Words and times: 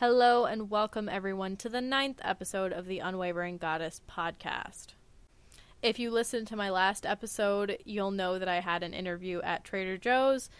Hello 0.00 0.44
and 0.44 0.70
welcome 0.70 1.08
everyone 1.08 1.56
to 1.56 1.68
the 1.68 1.80
ninth 1.80 2.20
episode 2.22 2.72
of 2.72 2.86
the 2.86 3.00
Unwavering 3.00 3.58
Goddess 3.58 4.00
podcast. 4.08 4.94
If 5.82 5.98
you 5.98 6.12
listened 6.12 6.46
to 6.46 6.56
my 6.56 6.70
last 6.70 7.04
episode, 7.04 7.78
you'll 7.84 8.12
know 8.12 8.38
that 8.38 8.46
I 8.46 8.60
had 8.60 8.84
an 8.84 8.94
interview 8.94 9.40
at 9.40 9.64
Trader 9.64 9.98
Joe's, 9.98 10.50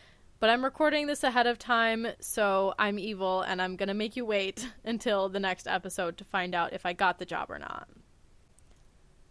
but 0.41 0.51
I'm 0.51 0.65
recording 0.65 1.07
this 1.07 1.23
ahead 1.23 1.47
of 1.47 1.57
time, 1.57 2.09
so 2.19 2.75
I'm 2.81 2.99
evil 2.99 3.43
and 3.43 3.63
I'm 3.63 3.77
gonna 3.77 3.95
make 3.95 4.17
you 4.17 4.25
wait 4.25 4.69
until 4.85 5.29
the 5.29 5.39
next 5.39 5.69
episode 5.69 6.19
to 6.19 6.25
find 6.25 6.53
out 6.53 6.73
if 6.73 6.85
I 6.85 6.93
got 6.93 7.21
the 7.21 7.25
job 7.25 7.49
or 7.49 7.61
not. 7.61 7.89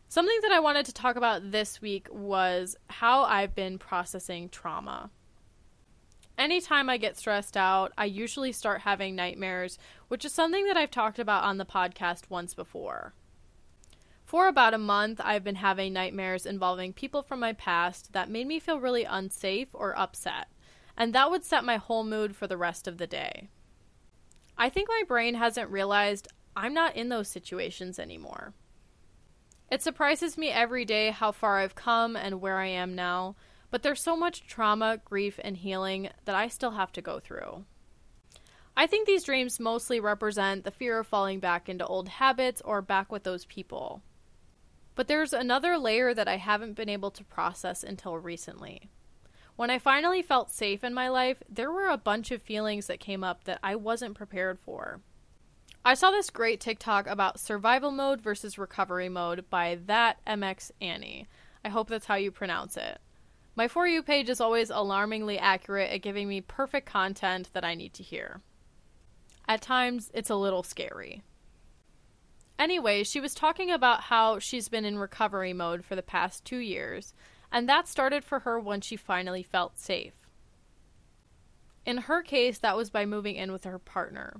Something 0.08 0.40
that 0.44 0.54
I 0.54 0.62
wanted 0.62 0.86
to 0.86 0.94
talk 0.94 1.18
about 1.18 1.52
this 1.52 1.82
week 1.82 2.08
was 2.10 2.78
how 2.90 3.24
I've 3.24 3.54
been 3.54 3.78
processing 3.78 4.48
trauma 4.48 5.12
anytime 6.38 6.90
I 6.90 6.98
get 6.98 7.18
stressed 7.18 7.58
out, 7.58 7.92
I 7.98 8.06
usually 8.06 8.52
start 8.52 8.82
having 8.82 9.16
nightmares, 9.16 9.78
which 10.08 10.26
is 10.26 10.34
something 10.34 10.66
that 10.68 10.78
I've 10.78 10.92
talked 10.92 11.20
about 11.20 11.44
on 11.44 11.58
the 11.58 11.66
podcast 11.66 12.30
once 12.30 12.54
before. 12.54 13.14
For 14.24 14.48
about 14.48 14.74
a 14.74 14.78
month, 14.78 15.22
I've 15.24 15.44
been 15.44 15.56
having 15.56 15.94
nightmares 15.94 16.46
involving 16.46 16.92
people 16.92 17.22
from 17.22 17.40
my 17.40 17.54
past 17.54 18.12
that 18.14 18.30
made 18.30 18.48
me 18.48 18.60
feel 18.60 18.80
really 18.80 19.06
unsafe 19.06 19.70
or 19.74 19.98
upset, 19.98 20.48
and 20.98 21.14
that 21.14 21.32
would 21.32 21.46
set 21.46 21.64
my 21.64 21.78
whole 21.78 22.04
mood 22.04 22.36
for 22.36 22.46
the 22.46 22.58
rest 22.58 22.88
of 22.88 22.98
the 22.98 23.08
day. 23.08 23.50
I 24.58 24.70
think 24.70 24.90
my 24.90 25.04
brain 25.08 25.36
hasn't 25.36 25.70
realized 25.70 26.28
I'm 26.56 26.74
not 26.74 26.96
in 26.96 27.10
those 27.10 27.30
situations 27.30 28.00
anymore. 28.00 28.54
It 29.70 29.82
surprises 29.82 30.38
me 30.38 30.50
every 30.50 30.86
day 30.86 31.12
how 31.12 31.32
far 31.32 31.60
I've 31.60 31.76
come 31.76 32.16
and 32.16 32.42
where 32.42 32.58
I 32.58 32.68
am 32.68 32.96
now, 32.96 33.36
but 33.70 33.84
there's 33.84 34.02
so 34.02 34.16
much 34.16 34.48
trauma, 34.48 35.00
grief, 35.04 35.40
and 35.44 35.58
healing 35.58 36.10
that 36.26 36.36
I 36.36 36.48
still 36.48 36.72
have 36.72 36.92
to 36.94 37.02
go 37.02 37.20
through. 37.20 37.66
I 38.76 38.86
think 38.86 39.08
these 39.08 39.24
dreams 39.24 39.60
mostly 39.60 40.00
represent 40.00 40.64
the 40.64 40.72
fear 40.72 41.00
of 41.00 41.08
falling 41.08 41.40
back 41.40 41.68
into 41.68 41.86
old 41.86 42.10
habits 42.10 42.62
or 42.62 42.82
back 42.82 43.12
with 43.12 43.24
those 43.24 43.46
people. 43.46 44.04
But 44.94 45.08
there's 45.08 45.34
another 45.34 45.78
layer 45.78 46.14
that 46.14 46.28
I 46.28 46.38
haven't 46.38 46.76
been 46.76 46.90
able 46.90 47.12
to 47.12 47.24
process 47.24 47.84
until 47.84 48.18
recently. 48.18 48.90
When 49.56 49.72
I 49.72 49.80
finally 49.80 50.22
felt 50.22 50.52
safe 50.52 50.84
in 50.84 50.94
my 50.94 51.10
life, 51.10 51.42
there 51.50 51.72
were 51.72 51.88
a 51.88 51.98
bunch 51.98 52.30
of 52.30 52.44
feelings 52.44 52.86
that 52.86 53.00
came 53.00 53.24
up 53.24 53.46
that 53.46 53.60
I 53.64 53.76
wasn't 53.76 54.16
prepared 54.16 54.60
for. 54.60 55.02
I 55.84 55.96
saw 55.96 56.12
this 56.12 56.30
great 56.30 56.60
TikTok 56.60 57.08
about 57.08 57.40
survival 57.40 57.90
mode 57.90 58.22
versus 58.22 58.60
recovery 58.60 59.10
mode 59.10 59.50
by 59.50 59.80
that 59.88 60.24
MX 60.26 60.70
Annie. 60.80 61.28
I 61.66 61.70
hope 61.70 61.90
that's 61.90 62.06
how 62.06 62.16
you 62.16 62.30
pronounce 62.30 62.78
it. 62.78 63.00
My 63.58 63.68
For 63.68 63.88
You 63.88 64.04
page 64.04 64.30
is 64.30 64.40
always 64.40 64.70
alarmingly 64.70 65.40
accurate 65.40 65.90
at 65.90 66.04
giving 66.04 66.30
me 66.30 66.42
perfect 66.42 66.86
content 66.86 67.50
that 67.54 67.66
I 67.66 67.74
need 67.74 67.92
to 67.96 68.04
hear. 68.04 68.42
At 69.48 69.64
times, 69.64 70.12
it's 70.14 70.30
a 70.30 70.36
little 70.36 70.62
scary. 70.62 71.24
Anyway, 72.60 73.04
she 73.04 73.20
was 73.20 73.34
talking 73.34 73.72
about 73.72 74.02
how 74.02 74.38
she's 74.38 74.70
been 74.70 74.86
in 74.86 75.00
recovery 75.00 75.54
mode 75.54 75.84
for 75.84 75.96
the 75.96 76.04
past 76.04 76.46
two 76.46 76.60
years, 76.60 77.16
and 77.52 77.68
that 77.68 77.88
started 77.88 78.24
for 78.24 78.42
her 78.42 78.60
when 78.60 78.80
she 78.80 78.96
finally 78.96 79.42
felt 79.42 79.80
safe. 79.80 80.28
In 81.84 81.98
her 81.98 82.22
case, 82.22 82.60
that 82.60 82.78
was 82.78 82.92
by 82.92 83.08
moving 83.08 83.38
in 83.38 83.52
with 83.52 83.64
her 83.64 83.80
partner. 83.80 84.40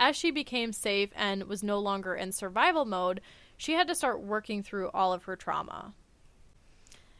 As 0.00 0.16
she 0.16 0.30
became 0.30 0.72
safe 0.72 1.10
and 1.14 1.44
was 1.44 1.62
no 1.62 1.78
longer 1.78 2.14
in 2.14 2.32
survival 2.32 2.86
mode, 2.86 3.20
she 3.58 3.74
had 3.74 3.88
to 3.88 3.94
start 3.94 4.22
working 4.22 4.62
through 4.62 4.88
all 4.94 5.12
of 5.12 5.24
her 5.24 5.36
trauma. 5.36 5.92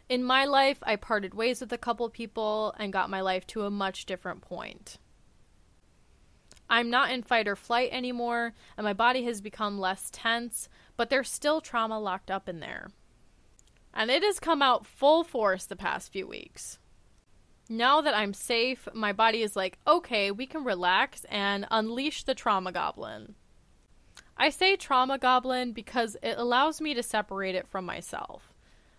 In 0.09 0.25
my 0.25 0.47
life, 0.47 0.79
I 0.83 0.97
parted 0.97 1.35
ways 1.35 1.61
with 1.61 1.73
a 1.73 1.79
couple 1.79 2.09
people 2.09 2.75
and 2.79 2.93
got 2.93 3.11
my 3.11 3.21
life 3.21 3.47
to 3.49 3.63
a 3.63 3.71
much 3.71 4.07
different 4.07 4.41
point. 4.41 4.99
I'm 6.71 6.89
not 6.89 7.11
in 7.11 7.23
fight 7.23 7.49
or 7.49 7.57
flight 7.57 7.91
anymore, 7.93 8.55
and 8.77 8.85
my 8.85 8.95
body 8.95 9.25
has 9.25 9.41
become 9.41 9.79
less 9.79 10.09
tense, 10.11 10.69
but 10.97 11.11
there's 11.11 11.31
still 11.31 11.61
trauma 11.61 11.99
locked 11.99 12.31
up 12.31 12.49
in 12.49 12.61
there. 12.61 12.89
And 13.93 14.11
it 14.11 14.23
has 14.23 14.41
come 14.41 14.63
out 14.63 14.87
full 14.87 15.25
force 15.25 15.65
the 15.65 15.77
past 15.77 16.13
few 16.13 16.27
weeks. 16.27 16.79
Now 17.69 18.01
that 18.01 18.17
I'm 18.17 18.33
safe, 18.33 18.89
my 18.95 19.13
body 19.13 19.43
is 19.43 19.57
like, 19.57 19.79
okay, 19.87 20.31
we 20.31 20.47
can 20.47 20.65
relax 20.65 21.25
and 21.31 21.67
unleash 21.71 22.25
the 22.25 22.35
trauma 22.35 22.73
goblin. 22.73 23.35
I 24.39 24.51
say 24.51 24.77
trauma 24.77 25.19
goblin 25.19 25.73
because 25.73 26.17
it 26.23 26.39
allows 26.39 26.81
me 26.81 26.95
to 26.95 27.03
separate 27.03 27.55
it 27.55 27.69
from 27.69 27.85
myself. 27.85 28.48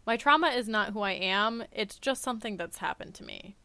My 0.10 0.18
trauma 0.18 0.48
is 0.48 0.68
not 0.68 0.94
who 0.94 1.02
I 1.02 1.12
am, 1.12 1.66
it's 1.72 2.00
just 2.00 2.24
something 2.24 2.58
that's 2.58 2.80
happened 2.80 3.14
to 3.14 3.24
me. 3.24 3.56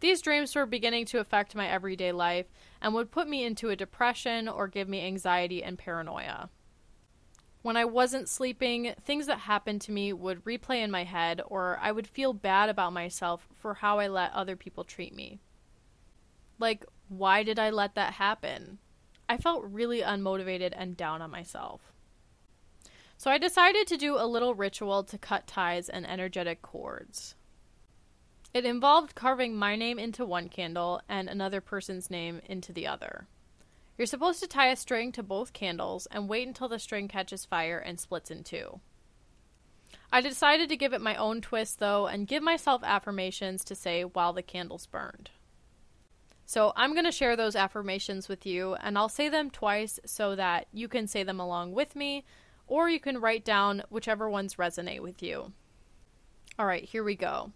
These 0.00 0.20
dreams 0.20 0.54
were 0.54 0.66
beginning 0.66 1.06
to 1.06 1.20
affect 1.20 1.54
my 1.54 1.66
everyday 1.66 2.12
life 2.12 2.52
and 2.82 2.92
would 2.92 3.10
put 3.10 3.26
me 3.26 3.42
into 3.42 3.70
a 3.70 3.74
depression 3.74 4.46
or 4.46 4.68
give 4.68 4.90
me 4.90 5.00
anxiety 5.06 5.64
and 5.64 5.78
paranoia. 5.78 6.50
When 7.62 7.78
I 7.78 7.86
wasn't 7.86 8.28
sleeping, 8.28 8.92
things 9.00 9.26
that 9.26 9.38
happened 9.38 9.80
to 9.80 9.90
me 9.90 10.12
would 10.12 10.44
replay 10.44 10.84
in 10.84 10.90
my 10.90 11.04
head, 11.04 11.40
or 11.46 11.78
I 11.80 11.92
would 11.92 12.06
feel 12.06 12.34
bad 12.34 12.68
about 12.68 12.92
myself 12.92 13.48
for 13.54 13.72
how 13.72 14.00
I 14.00 14.08
let 14.08 14.34
other 14.34 14.54
people 14.54 14.84
treat 14.84 15.14
me. 15.14 15.40
Like, 16.58 16.84
why 17.08 17.42
did 17.42 17.58
I 17.58 17.70
let 17.70 17.94
that 17.94 18.12
happen? 18.12 18.80
I 19.30 19.38
felt 19.38 19.64
really 19.64 20.02
unmotivated 20.02 20.74
and 20.76 20.94
down 20.94 21.22
on 21.22 21.30
myself. 21.30 21.94
So 23.22 23.30
I 23.30 23.38
decided 23.38 23.86
to 23.86 23.96
do 23.96 24.16
a 24.16 24.26
little 24.26 24.52
ritual 24.52 25.04
to 25.04 25.16
cut 25.16 25.46
ties 25.46 25.88
and 25.88 26.04
energetic 26.04 26.60
cords. 26.60 27.36
It 28.52 28.64
involved 28.64 29.14
carving 29.14 29.54
my 29.54 29.76
name 29.76 29.96
into 30.00 30.26
one 30.26 30.48
candle 30.48 31.00
and 31.08 31.28
another 31.28 31.60
person's 31.60 32.10
name 32.10 32.42
into 32.46 32.72
the 32.72 32.88
other. 32.88 33.28
You're 33.96 34.06
supposed 34.06 34.40
to 34.40 34.48
tie 34.48 34.72
a 34.72 34.74
string 34.74 35.12
to 35.12 35.22
both 35.22 35.52
candles 35.52 36.08
and 36.10 36.28
wait 36.28 36.48
until 36.48 36.68
the 36.68 36.80
string 36.80 37.06
catches 37.06 37.44
fire 37.44 37.78
and 37.78 38.00
splits 38.00 38.28
in 38.28 38.42
two. 38.42 38.80
I 40.10 40.20
decided 40.20 40.68
to 40.70 40.76
give 40.76 40.92
it 40.92 41.00
my 41.00 41.14
own 41.14 41.40
twist, 41.40 41.78
though, 41.78 42.08
and 42.08 42.26
give 42.26 42.42
myself 42.42 42.82
affirmations 42.82 43.62
to 43.66 43.76
say 43.76 44.02
while 44.02 44.32
the 44.32 44.42
candles 44.42 44.86
burned. 44.86 45.30
So 46.44 46.72
I'm 46.74 46.92
going 46.92 47.04
to 47.04 47.12
share 47.12 47.36
those 47.36 47.54
affirmations 47.54 48.28
with 48.28 48.44
you, 48.46 48.74
and 48.74 48.98
I'll 48.98 49.08
say 49.08 49.28
them 49.28 49.48
twice 49.48 50.00
so 50.04 50.34
that 50.34 50.66
you 50.72 50.88
can 50.88 51.06
say 51.06 51.22
them 51.22 51.38
along 51.38 51.70
with 51.70 51.94
me, 51.94 52.24
or 52.66 52.88
you 52.88 53.00
can 53.00 53.20
write 53.20 53.44
down 53.44 53.82
whichever 53.90 54.28
ones 54.28 54.56
resonate 54.56 55.00
with 55.00 55.22
you. 55.22 55.52
All 56.58 56.66
right, 56.66 56.84
here 56.84 57.04
we 57.04 57.16
go. 57.16 57.52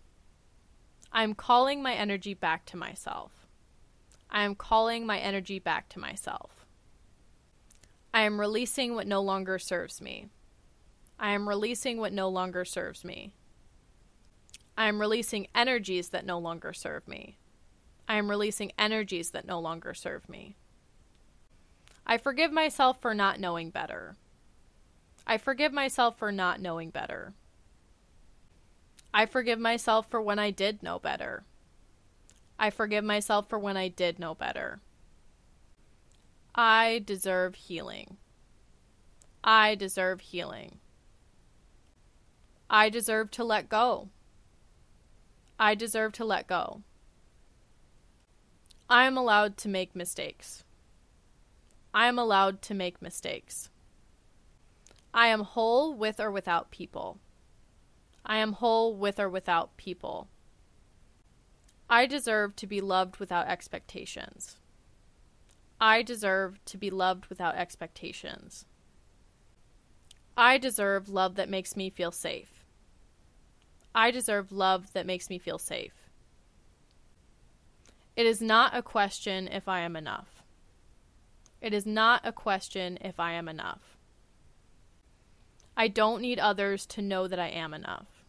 I'm 1.13 1.35
calling 1.35 1.83
my 1.83 1.95
energy 1.95 2.35
back 2.35 2.67
to 2.67 2.77
myself. 2.77 3.47
I 4.31 4.43
am 4.43 4.55
calling 4.55 5.07
my 5.07 5.19
energy 5.19 5.59
back 5.59 5.89
to 5.91 5.99
myself. 5.99 6.67
I 8.13 8.23
am 8.23 8.41
releasing 8.41 8.95
what 8.95 9.07
no 9.07 9.21
longer 9.21 9.59
serves 9.59 10.01
me. 10.01 10.27
I 11.19 11.33
am 11.33 11.49
releasing 11.49 11.99
what 11.99 12.13
no 12.13 12.29
longer 12.29 12.65
serves 12.65 13.05
me. 13.05 13.33
I 14.77 14.89
am 14.89 15.01
releasing 15.01 15.47
energies 15.55 16.11
that 16.11 16.27
no 16.27 16.39
longer 16.39 16.73
serve 16.73 17.09
me. 17.09 17.39
I 18.09 18.17
am 18.17 18.31
releasing 18.31 18.73
energies 18.79 19.31
that 19.31 19.47
no 19.47 19.59
longer 19.59 19.95
serve 19.95 20.29
me. 20.29 20.57
I 22.07 22.19
forgive 22.19 22.53
myself 22.53 23.01
for 23.01 23.15
not 23.15 23.41
knowing 23.41 23.71
better. 23.71 24.17
I 25.27 25.39
forgive 25.39 25.73
myself 25.73 26.19
for 26.19 26.31
not 26.31 26.61
knowing 26.61 26.91
better. 26.91 27.35
I 29.13 29.27
forgive 29.27 29.59
myself 29.59 30.09
for 30.09 30.21
when 30.21 30.39
I 30.39 30.51
did 30.51 30.83
know 30.83 30.99
better. 30.99 31.45
I 32.59 32.71
forgive 32.71 33.05
myself 33.05 33.49
for 33.49 33.59
when 33.59 33.77
I 33.77 33.89
did 33.89 34.19
know 34.19 34.35
better. 34.35 34.81
I 36.55 37.03
deserve 37.05 37.55
healing. 37.55 38.19
I 39.43 39.75
deserve 39.75 40.21
healing. 40.21 40.79
I 42.71 42.89
deserve 42.89 43.31
to 43.33 43.45
let 43.45 43.69
go. 43.69 44.09
I 45.59 45.75
deserve 45.75 46.13
to 46.13 46.25
let 46.25 46.47
go. 46.47 46.83
I 48.89 49.07
am 49.07 49.17
allowed 49.17 49.57
to 49.59 49.69
make 49.69 49.97
mistakes. 49.97 50.65
I 51.93 52.07
am 52.07 52.19
allowed 52.19 52.63
to 52.63 52.75
make 52.75 53.03
mistakes. 53.03 53.71
I 55.17 55.29
am 55.29 55.41
whole 55.41 55.95
with 55.95 56.21
or 56.21 56.31
without 56.31 56.71
people. 56.71 57.19
I 58.27 58.37
am 58.37 58.53
whole 58.53 58.95
with 58.95 59.19
or 59.19 59.31
without 59.31 59.75
people. 59.79 60.29
I 61.89 62.05
deserve 62.05 62.55
to 62.57 62.67
be 62.67 62.83
loved 62.83 63.17
without 63.17 63.49
expectations. 63.49 64.59
I 65.81 66.03
deserve 66.03 66.63
to 66.67 66.77
be 66.77 66.91
loved 66.91 67.27
without 67.27 67.55
expectations. 67.55 68.67
I 70.37 70.59
deserve 70.59 71.09
love 71.09 71.37
that 71.37 71.49
makes 71.49 71.77
me 71.77 71.89
feel 71.89 72.13
safe. 72.13 72.63
I 73.95 74.11
deserve 74.11 74.53
love 74.53 74.93
that 74.93 75.07
makes 75.07 75.31
me 75.31 75.39
feel 75.39 75.59
safe. 75.59 75.95
It 78.17 78.27
is 78.27 78.43
not 78.43 78.77
a 78.77 78.83
question 78.83 79.49
if 79.49 79.67
I 79.67 79.81
am 79.81 79.97
enough. 79.97 80.43
It 81.63 81.73
is 81.73 81.87
not 81.87 82.21
a 82.23 82.33
question 82.33 82.99
if 83.01 83.19
I 83.19 83.33
am 83.33 83.49
enough. 83.49 83.96
I 85.77 85.89
don't 85.89 86.23
need 86.23 86.39
others 86.39 86.87
to 86.87 87.03
know 87.03 87.29
that 87.29 87.39
I 87.39 87.49
am 87.49 87.75
enough. 87.75 88.25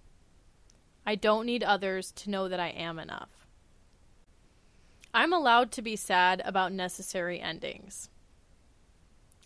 I 1.05 1.15
don't 1.15 1.45
need 1.45 1.63
others 1.63 2.11
to 2.11 2.29
know 2.29 2.49
that 2.49 2.59
I 2.59 2.69
am 2.69 2.99
enough. 2.99 3.29
I'm 5.13 5.31
allowed 5.31 5.71
to 5.71 5.81
be 5.81 5.95
sad 5.95 6.41
about 6.43 6.73
necessary 6.73 7.39
endings. 7.39 8.09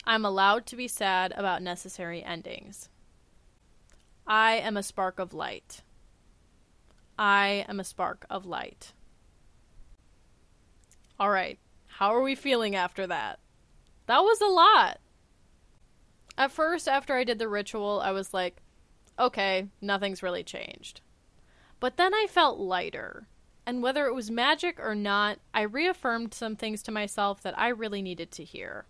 I'm 0.06 0.26
allowed 0.26 0.66
to 0.68 0.76
be 0.76 0.88
sad 0.88 1.32
about 1.38 1.62
necessary 1.62 2.24
endings. 2.24 2.90
I 4.26 4.54
am 4.54 4.76
a 4.76 4.84
spark 4.84 5.20
of 5.20 5.34
light. 5.34 5.84
I 7.20 7.66
am 7.70 7.80
a 7.80 7.84
spark 7.84 8.26
of 8.30 8.48
light. 8.48 8.94
All 11.20 11.30
right, 11.30 11.60
how 11.86 12.16
are 12.16 12.22
we 12.22 12.34
feeling 12.34 12.76
after 12.76 13.06
that? 13.06 13.40
That 14.08 14.24
was 14.24 14.42
a 14.42 14.48
lot. 14.48 15.00
At 16.38 16.52
first, 16.52 16.88
after 16.88 17.16
I 17.16 17.24
did 17.24 17.40
the 17.40 17.48
ritual, 17.48 18.02
I 18.04 18.12
was 18.12 18.34
like, 18.34 18.58
okay, 19.20 19.68
nothing's 19.82 20.24
really 20.24 20.44
changed. 20.44 21.02
But 21.80 21.98
then 21.98 22.14
I 22.14 22.28
felt 22.30 22.60
lighter. 22.60 23.28
And 23.66 23.84
whether 23.84 24.06
it 24.08 24.16
was 24.16 24.32
magic 24.32 24.80
or 24.80 24.96
not, 24.96 25.40
I 25.54 25.62
reaffirmed 25.62 26.34
some 26.34 26.56
things 26.56 26.82
to 26.84 26.92
myself 26.92 27.42
that 27.44 27.58
I 27.58 27.70
really 27.70 28.02
needed 28.02 28.32
to 28.32 28.44
hear. 28.44 28.86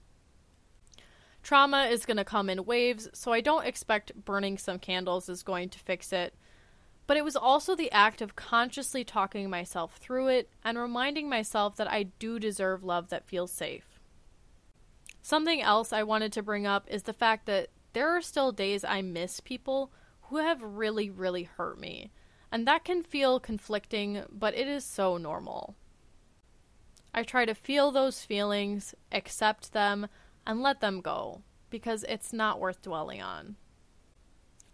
Trauma 1.44 1.86
is 1.86 2.06
going 2.06 2.18
to 2.18 2.24
come 2.24 2.50
in 2.50 2.66
waves, 2.66 3.10
so 3.14 3.34
I 3.34 3.42
don't 3.42 3.66
expect 3.66 4.26
burning 4.26 4.58
some 4.58 4.80
candles 4.80 5.28
is 5.28 5.44
going 5.44 5.70
to 5.70 5.80
fix 5.80 6.14
it. 6.14 6.36
But 7.08 7.18
it 7.18 7.26
was 7.26 7.36
also 7.36 7.76
the 7.76 7.92
act 7.92 8.22
of 8.22 8.36
consciously 8.36 9.04
talking 9.04 9.50
myself 9.50 9.98
through 9.98 10.28
it 10.28 10.50
and 10.64 10.78
reminding 10.78 11.28
myself 11.28 11.76
that 11.78 11.92
I 11.92 12.04
do 12.04 12.40
deserve 12.40 12.84
love 12.84 13.10
that 13.10 13.28
feels 13.28 13.52
safe. 13.52 13.91
Something 15.22 15.62
else 15.62 15.94
I 15.94 16.04
wanted 16.04 16.34
to 16.34 16.44
bring 16.44 16.66
up 16.66 16.86
is 16.88 17.04
the 17.04 17.14
fact 17.14 17.46
that 17.46 17.70
there 17.94 18.10
are 18.10 18.22
still 18.22 18.52
days 18.52 18.84
I 18.84 19.02
miss 19.02 19.40
people 19.40 19.92
who 20.24 20.38
have 20.38 20.62
really, 20.62 21.10
really 21.10 21.44
hurt 21.44 21.80
me. 21.80 22.12
And 22.52 22.68
that 22.68 22.84
can 22.84 23.04
feel 23.04 23.40
conflicting, 23.40 24.24
but 24.30 24.58
it 24.58 24.68
is 24.68 24.84
so 24.84 25.18
normal. 25.18 25.76
I 27.14 27.24
try 27.24 27.46
to 27.46 27.54
feel 27.54 27.92
those 27.92 28.24
feelings, 28.24 28.96
accept 29.12 29.74
them, 29.74 30.08
and 30.46 30.62
let 30.62 30.82
them 30.82 31.02
go 31.02 31.44
because 31.70 32.04
it's 32.08 32.34
not 32.34 32.60
worth 32.60 32.82
dwelling 32.82 33.22
on. 33.22 33.56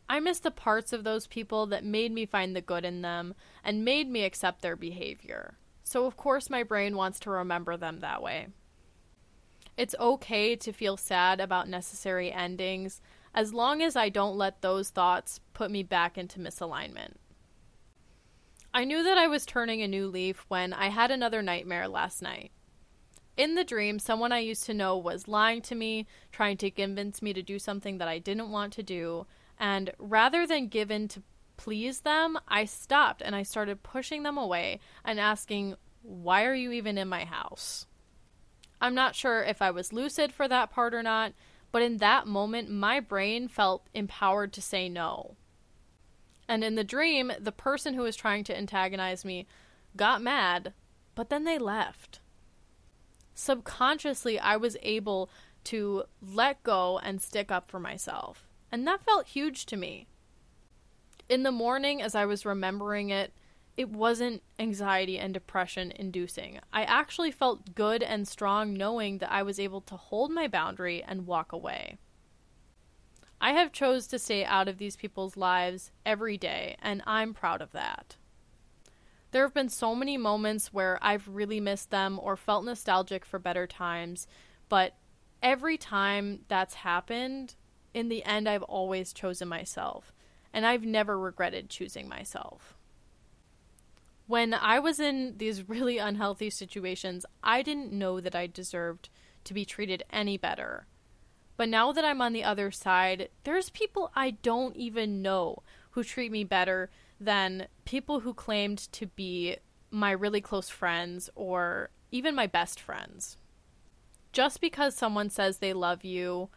I 0.09 0.19
miss 0.19 0.39
the 0.39 0.51
parts 0.51 0.93
of 0.93 1.03
those 1.03 1.27
people 1.27 1.65
that 1.67 1.83
made 1.83 2.11
me 2.11 2.25
find 2.25 2.55
the 2.55 2.61
good 2.61 2.85
in 2.85 3.01
them 3.01 3.33
and 3.63 3.83
made 3.83 4.09
me 4.09 4.23
accept 4.23 4.61
their 4.61 4.75
behavior. 4.75 5.57
So, 5.83 6.05
of 6.05 6.15
course, 6.17 6.49
my 6.49 6.63
brain 6.63 6.95
wants 6.95 7.19
to 7.21 7.29
remember 7.29 7.77
them 7.77 7.99
that 7.99 8.21
way. 8.21 8.47
It's 9.77 9.95
okay 9.99 10.55
to 10.55 10.73
feel 10.73 10.97
sad 10.97 11.39
about 11.39 11.69
necessary 11.69 12.31
endings 12.31 12.99
as 13.33 13.53
long 13.53 13.83
as 13.83 13.95
I 13.95 14.09
don't 14.09 14.35
let 14.35 14.61
those 14.61 14.89
thoughts 14.89 15.39
put 15.53 15.69
me 15.69 15.83
back 15.83 16.17
into 16.17 16.39
misalignment. 16.39 17.13
I 18.73 18.83
knew 18.83 19.03
that 19.03 19.17
I 19.17 19.27
was 19.27 19.45
turning 19.45 19.81
a 19.81 19.87
new 19.87 20.07
leaf 20.07 20.45
when 20.47 20.73
I 20.73 20.89
had 20.89 21.11
another 21.11 21.43
nightmare 21.43 21.87
last 21.87 22.21
night. 22.23 22.51
In 23.37 23.53
the 23.53 23.63
dream, 23.63 23.99
someone 23.99 24.31
I 24.31 24.39
used 24.39 24.65
to 24.65 24.73
know 24.73 24.97
was 24.97 25.27
lying 25.27 25.61
to 25.63 25.75
me, 25.75 26.07
trying 26.31 26.57
to 26.57 26.71
convince 26.71 27.21
me 27.21 27.33
to 27.33 27.43
do 27.43 27.59
something 27.59 27.99
that 27.99 28.07
I 28.07 28.17
didn't 28.17 28.49
want 28.49 28.73
to 28.73 28.83
do, 28.83 29.27
and 29.59 29.91
rather 29.99 30.47
than 30.47 30.67
give 30.67 30.89
in 30.89 31.07
to 31.09 31.21
please 31.55 32.01
them, 32.01 32.39
I 32.47 32.65
stopped 32.65 33.21
and 33.21 33.35
I 33.35 33.43
started 33.43 33.83
pushing 33.83 34.23
them 34.23 34.37
away 34.37 34.79
and 35.05 35.19
asking, 35.19 35.75
Why 36.01 36.45
are 36.45 36.55
you 36.55 36.71
even 36.71 36.97
in 36.97 37.07
my 37.07 37.25
house? 37.25 37.85
I'm 38.87 38.95
not 38.95 39.15
sure 39.15 39.43
if 39.43 39.61
I 39.61 39.69
was 39.69 39.93
lucid 39.93 40.31
for 40.31 40.47
that 40.47 40.71
part 40.71 40.93
or 40.93 41.03
not, 41.03 41.33
but 41.71 41.81
in 41.81 41.97
that 41.97 42.25
moment, 42.25 42.69
my 42.69 42.99
brain 42.99 43.47
felt 43.47 43.87
empowered 43.93 44.53
to 44.53 44.61
say 44.61 44.89
no. 44.89 45.35
And 46.47 46.63
in 46.63 46.75
the 46.75 46.83
dream, 46.83 47.31
the 47.39 47.51
person 47.51 47.93
who 47.93 48.03
was 48.03 48.15
trying 48.15 48.43
to 48.45 48.57
antagonize 48.57 49.25
me 49.25 49.45
got 49.95 50.21
mad, 50.21 50.73
but 51.13 51.29
then 51.29 51.43
they 51.43 51.57
left 51.57 52.21
subconsciously 53.37 54.39
I 54.39 54.57
was 54.57 54.77
able 54.81 55.29
to 55.65 56.03
let 56.21 56.63
go 56.63 56.97
and 56.97 57.21
stick 57.21 57.51
up 57.51 57.69
for 57.69 57.79
myself. 57.79 58.47
And 58.71 58.85
that 58.87 59.03
felt 59.03 59.27
huge 59.27 59.65
to 59.67 59.77
me. 59.77 60.07
In 61.29 61.43
the 61.43 61.51
morning, 61.51 62.01
as 62.01 62.15
I 62.15 62.25
was 62.25 62.45
remembering 62.45 63.09
it, 63.09 63.33
it 63.77 63.89
wasn't 63.89 64.41
anxiety 64.57 65.19
and 65.19 65.35
depression 65.35 65.93
inducing. 65.95 66.59
I 66.73 66.83
actually 66.83 67.29
felt 67.29 67.75
good 67.75 68.01
and 68.01 68.27
strong 68.27 68.73
knowing 68.73 69.19
that 69.19 69.31
I 69.31 69.43
was 69.43 69.59
able 69.59 69.81
to 69.81 69.95
hold 69.95 70.31
my 70.31 70.47
boundary 70.47 71.03
and 71.03 71.27
walk 71.27 71.51
away. 71.53 71.99
I 73.39 73.51
have 73.51 73.71
chose 73.71 74.07
to 74.07 74.17
stay 74.17 74.43
out 74.43 74.67
of 74.67 74.79
these 74.79 74.95
people's 74.95 75.37
lives 75.37 75.91
every 76.03 76.39
day, 76.39 76.75
and 76.81 77.03
I'm 77.05 77.35
proud 77.35 77.61
of 77.61 77.71
that. 77.73 78.17
There 79.29 79.43
have 79.43 79.53
been 79.53 79.69
so 79.69 79.93
many 79.93 80.17
moments 80.17 80.73
where 80.73 80.97
I've 81.01 81.27
really 81.27 81.59
missed 81.59 81.91
them 81.91 82.19
or 82.21 82.35
felt 82.35 82.65
nostalgic 82.65 83.25
for 83.25 83.37
better 83.37 83.67
times, 83.67 84.25
but 84.69 84.95
every 85.43 85.77
time 85.77 86.39
that's 86.47 86.73
happened, 86.73 87.53
in 87.93 88.09
the 88.09 88.23
end, 88.23 88.49
I've 88.49 88.63
always 88.63 89.13
chosen 89.13 89.47
myself, 89.47 90.13
and 90.51 90.65
I've 90.65 90.83
never 90.83 91.19
regretted 91.19 91.69
choosing 91.69 92.09
myself. 92.09 92.76
When 94.27 94.53
I 94.53 94.79
was 94.79 94.99
in 94.99 95.35
these 95.37 95.69
really 95.69 95.97
unhealthy 95.97 96.49
situations, 96.49 97.25
I 97.41 97.61
didn't 97.61 97.93
know 97.93 98.19
that 98.19 98.35
I 98.35 98.45
deserved 98.47 99.07
to 99.45 99.53
be 99.53 99.63
treated 99.63 100.03
any 100.11 100.37
better. 100.37 100.85
But 101.55 101.69
now 101.69 101.93
that 101.93 102.03
I'm 102.03 102.21
on 102.21 102.33
the 102.33 102.43
other 102.43 102.69
side, 102.69 103.29
there's 103.45 103.69
people 103.69 104.11
I 104.15 104.31
don't 104.31 104.75
even 104.75 105.21
know 105.21 105.63
who 105.91 106.03
treat 106.03 106.31
me 106.31 106.43
better 106.43 106.89
than 107.21 107.67
people 107.85 108.19
who 108.19 108.33
claimed 108.33 108.91
to 108.91 109.07
be 109.07 109.57
my 109.89 110.11
really 110.11 110.41
close 110.41 110.69
friends 110.69 111.29
or 111.33 111.89
even 112.11 112.35
my 112.35 112.47
best 112.47 112.81
friends. 112.81 113.37
Just 114.33 114.59
because 114.59 114.93
someone 114.93 115.29
says 115.29 115.57
they 115.57 115.73
love 115.73 116.03
you 116.03 116.49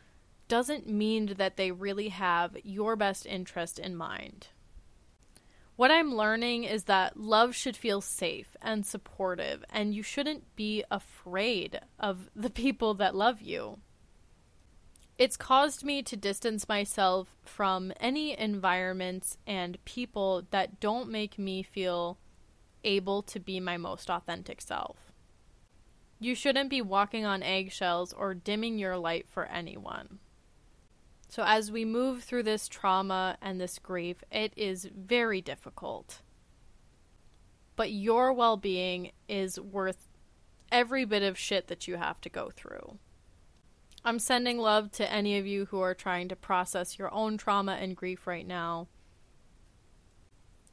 doesn't 0.48 0.88
mean 0.88 1.34
that 1.38 1.56
they 1.56 1.70
really 1.70 2.08
have 2.08 2.56
your 2.64 2.96
best 2.96 3.26
interest 3.26 3.78
in 3.78 3.94
mind. 3.94 4.48
What 5.80 5.90
I'm 5.90 6.14
learning 6.14 6.64
is 6.64 6.84
that 6.84 7.16
love 7.16 7.54
should 7.54 7.74
feel 7.74 8.02
safe 8.02 8.54
and 8.60 8.84
supportive, 8.84 9.64
and 9.70 9.94
you 9.94 10.02
shouldn't 10.02 10.54
be 10.54 10.84
afraid 10.90 11.80
of 11.98 12.28
the 12.36 12.50
people 12.50 12.92
that 12.96 13.14
love 13.14 13.40
you. 13.40 13.78
It's 15.16 15.38
caused 15.38 15.82
me 15.82 16.02
to 16.02 16.18
distance 16.18 16.68
myself 16.68 17.34
from 17.42 17.94
any 17.98 18.38
environments 18.38 19.38
and 19.46 19.82
people 19.86 20.46
that 20.50 20.80
don't 20.80 21.10
make 21.10 21.38
me 21.38 21.62
feel 21.62 22.18
able 22.84 23.22
to 23.22 23.40
be 23.40 23.58
my 23.58 23.78
most 23.78 24.10
authentic 24.10 24.60
self. 24.60 24.98
You 26.18 26.34
shouldn't 26.34 26.68
be 26.68 26.82
walking 26.82 27.24
on 27.24 27.42
eggshells 27.42 28.12
or 28.12 28.34
dimming 28.34 28.78
your 28.78 28.98
light 28.98 29.30
for 29.30 29.46
anyone. 29.46 30.18
So, 31.30 31.44
as 31.46 31.70
we 31.70 31.84
move 31.84 32.24
through 32.24 32.42
this 32.42 32.66
trauma 32.66 33.38
and 33.40 33.60
this 33.60 33.78
grief, 33.78 34.16
it 34.32 34.52
is 34.56 34.90
very 34.92 35.40
difficult. 35.40 36.22
But 37.76 37.92
your 37.92 38.32
well 38.32 38.56
being 38.56 39.12
is 39.28 39.58
worth 39.60 40.08
every 40.72 41.04
bit 41.04 41.22
of 41.22 41.38
shit 41.38 41.68
that 41.68 41.86
you 41.86 41.96
have 41.96 42.20
to 42.22 42.28
go 42.28 42.50
through. 42.50 42.98
I'm 44.04 44.18
sending 44.18 44.58
love 44.58 44.90
to 44.92 45.08
any 45.08 45.38
of 45.38 45.46
you 45.46 45.66
who 45.66 45.80
are 45.80 45.94
trying 45.94 46.28
to 46.30 46.36
process 46.36 46.98
your 46.98 47.14
own 47.14 47.38
trauma 47.38 47.74
and 47.80 47.96
grief 47.96 48.26
right 48.26 48.46
now. 48.46 48.88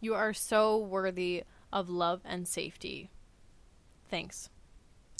You 0.01 0.15
are 0.15 0.33
so 0.33 0.75
worthy 0.75 1.43
of 1.71 1.87
love 1.87 2.21
and 2.25 2.47
safety. 2.47 3.11
Thanks. 4.09 4.49